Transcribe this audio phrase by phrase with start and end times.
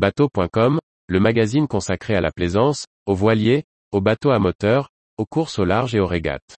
[0.00, 0.78] Bateau.com,
[1.08, 4.88] le magazine consacré à la plaisance, aux voiliers, aux bateaux à moteur,
[5.18, 6.56] aux courses au large et aux régates.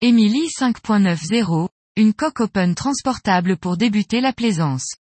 [0.00, 4.96] Emily 5.90, une coque open transportable pour débuter la plaisance.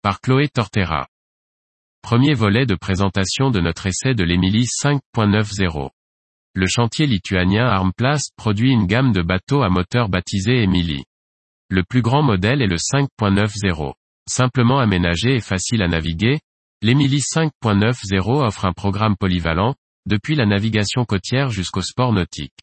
[0.00, 1.09] Par Chloé Tortera.
[2.02, 5.90] Premier volet de présentation de notre essai de l'Emily 5.90.
[6.54, 11.04] Le chantier lituanien Armplast produit une gamme de bateaux à moteur baptisé Emily.
[11.68, 13.92] Le plus grand modèle est le 5.90.
[14.28, 16.40] Simplement aménagé et facile à naviguer,
[16.82, 22.58] l'Emily 5.90 offre un programme polyvalent, depuis la navigation côtière jusqu'au sport nautique.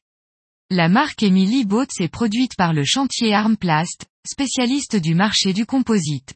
[0.70, 6.34] La marque Emily Boats est produite par le chantier Armplast, spécialiste du marché du composite.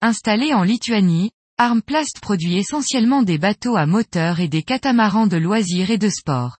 [0.00, 1.30] Installé en Lituanie,
[1.62, 6.56] Armplast produit essentiellement des bateaux à moteur et des catamarans de loisirs et de sport.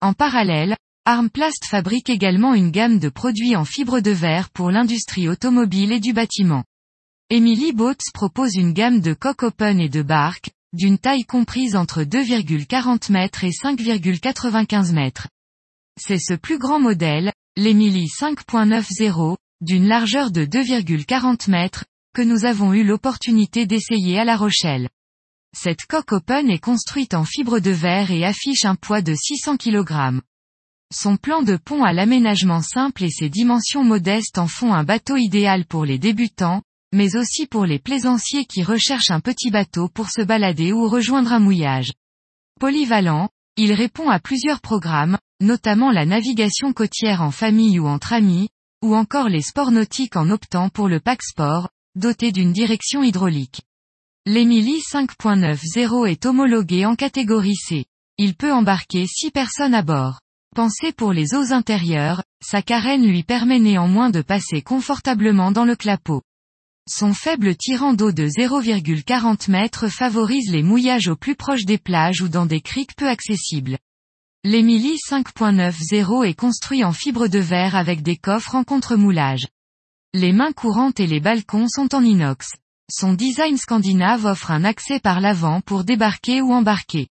[0.00, 5.28] En parallèle, Armplast fabrique également une gamme de produits en fibre de verre pour l'industrie
[5.28, 6.64] automobile et du bâtiment.
[7.28, 12.04] Emily Boats propose une gamme de coques open et de barques, d'une taille comprise entre
[12.04, 15.28] 2,40 mètres et 5,95 mètres.
[16.00, 22.72] C'est ce plus grand modèle, l'Emily 5.90, d'une largeur de 2,40 mètres, que nous avons
[22.72, 24.88] eu l'opportunité d'essayer à La Rochelle.
[25.56, 29.56] Cette coque open est construite en fibre de verre et affiche un poids de 600
[29.56, 30.20] kg.
[30.92, 35.16] Son plan de pont à l'aménagement simple et ses dimensions modestes en font un bateau
[35.16, 40.10] idéal pour les débutants, mais aussi pour les plaisanciers qui recherchent un petit bateau pour
[40.10, 41.92] se balader ou rejoindre un mouillage.
[42.58, 48.48] Polyvalent, il répond à plusieurs programmes, notamment la navigation côtière en famille ou entre amis,
[48.82, 53.62] ou encore les sports nautiques en optant pour le pack sport, doté d'une direction hydraulique.
[54.26, 57.86] L'Emily 5.90 est homologué en catégorie C.
[58.16, 60.20] Il peut embarquer 6 personnes à bord.
[60.54, 65.74] Pensé pour les eaux intérieures, sa carène lui permet néanmoins de passer confortablement dans le
[65.74, 66.22] clapot.
[66.88, 72.20] Son faible tirant d'eau de 0,40 m favorise les mouillages au plus proche des plages
[72.20, 73.78] ou dans des criques peu accessibles.
[74.44, 79.46] L'Emily 5.90 est construit en fibre de verre avec des coffres en contre-moulage.
[80.12, 82.48] Les mains courantes et les balcons sont en inox.
[82.90, 87.06] Son design scandinave offre un accès par l'avant pour débarquer ou embarquer.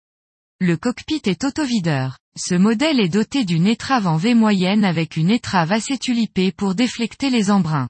[0.59, 2.18] Le cockpit est autovideur.
[2.35, 6.74] Ce modèle est doté d'une étrave en V moyenne avec une étrave assez tulipée pour
[6.74, 7.88] déflecter les embruns.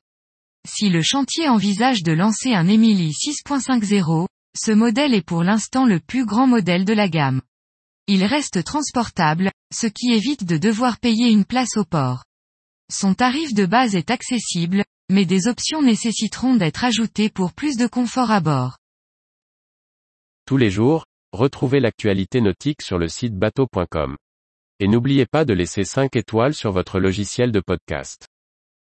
[0.67, 6.01] Si le chantier envisage de lancer un Emily 6.50, ce modèle est pour l'instant le
[6.01, 7.41] plus grand modèle de la gamme.
[8.07, 12.25] Il reste transportable, ce qui évite de devoir payer une place au port.
[12.91, 17.87] Son tarif de base est accessible, mais des options nécessiteront d'être ajoutées pour plus de
[17.87, 18.77] confort à bord.
[20.45, 24.15] Tous les jours, retrouvez l'actualité nautique sur le site bateau.com.
[24.79, 28.27] Et n'oubliez pas de laisser 5 étoiles sur votre logiciel de podcast.